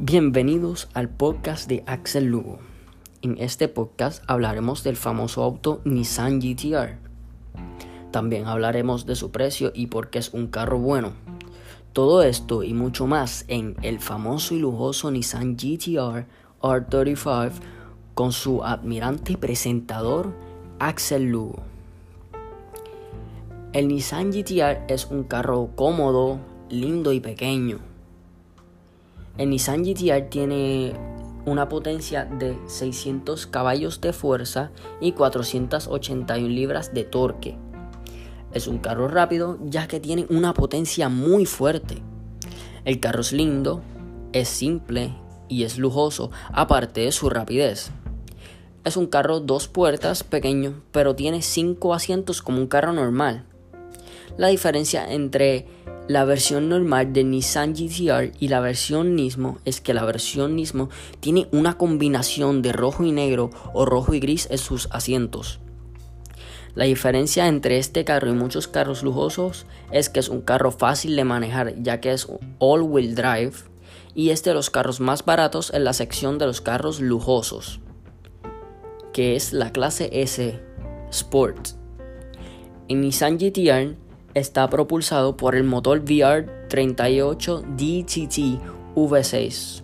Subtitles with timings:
[0.00, 2.60] Bienvenidos al podcast de Axel Lugo.
[3.20, 6.98] En este podcast hablaremos del famoso auto Nissan GTR.
[8.12, 11.14] También hablaremos de su precio y por qué es un carro bueno.
[11.92, 16.26] Todo esto y mucho más en el famoso y lujoso Nissan GTR
[16.62, 17.50] R35
[18.14, 20.32] con su admirante presentador
[20.78, 21.64] Axel Lugo.
[23.72, 26.38] El Nissan GTR es un carro cómodo,
[26.70, 27.87] lindo y pequeño
[29.38, 30.94] el Nissan GTR tiene
[31.46, 34.70] una potencia de 600 caballos de fuerza
[35.00, 37.56] y 481 libras de torque.
[38.52, 42.02] Es un carro rápido ya que tiene una potencia muy fuerte.
[42.84, 43.80] El carro es lindo,
[44.32, 45.14] es simple
[45.48, 47.90] y es lujoso, aparte de su rapidez.
[48.84, 53.44] Es un carro dos puertas pequeño, pero tiene 5 asientos como un carro normal.
[54.36, 55.66] La diferencia entre
[56.08, 60.88] la versión normal de Nissan GTR y la versión Nismo es que la versión Nismo
[61.20, 65.60] tiene una combinación de rojo y negro o rojo y gris en sus asientos.
[66.74, 71.14] La diferencia entre este carro y muchos carros lujosos es que es un carro fácil
[71.14, 72.26] de manejar ya que es
[72.58, 73.52] all-wheel drive
[74.14, 77.80] y es de los carros más baratos en la sección de los carros lujosos,
[79.12, 80.58] que es la clase S
[81.10, 81.68] Sport.
[82.88, 88.60] En Nissan GTR está propulsado por el motor VR38 DTT
[88.94, 89.82] V6.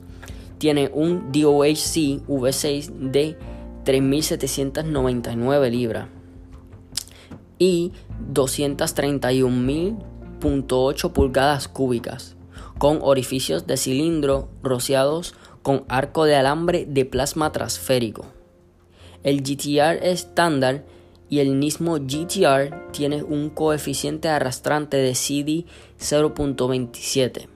[0.58, 3.38] Tiene un DOHC V6 de
[3.84, 6.08] 3.799 libras
[7.58, 7.92] y
[8.32, 12.36] 231.000.8 pulgadas cúbicas,
[12.78, 18.24] con orificios de cilindro rociados con arco de alambre de plasma transférico.
[19.22, 20.86] El GTR estándar
[21.28, 25.64] y el mismo GTR tiene un coeficiente arrastrante de CD
[25.98, 27.48] 0.27.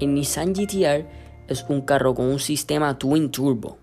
[0.00, 1.06] El Nissan GTR
[1.48, 3.78] es un carro con un sistema Twin Turbo.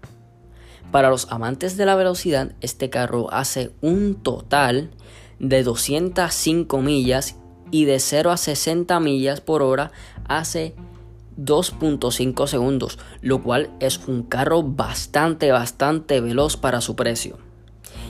[0.92, 4.92] Para los amantes de la velocidad, este carro hace un total
[5.40, 7.36] de 205 millas
[7.72, 9.92] y de 0 a 60 millas por hora
[10.28, 10.76] hace
[11.38, 17.38] 2.5 segundos, lo cual es un carro bastante, bastante veloz para su precio.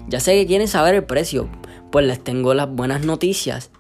[0.08, 1.48] Ya sé que quieren saber el precio,
[1.92, 3.72] pues les tengo las buenas noticias.